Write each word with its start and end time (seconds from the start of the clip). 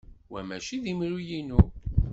Wa 0.33 0.41
maci 0.47 0.75
d 0.83 0.85
imru-inu. 0.91 1.61